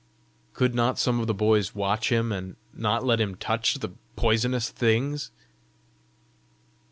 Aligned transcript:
"Could 0.53 0.73
not 0.73 0.97
some 0.97 1.19
of 1.19 1.27
the 1.27 1.33
boys 1.35 1.75
watch 1.75 2.11
him, 2.11 2.31
and 2.31 2.55
not 2.73 3.05
let 3.05 3.21
him 3.21 3.35
touch 3.35 3.75
the 3.75 3.91
poisonous 4.15 4.71
things?" 4.71 5.29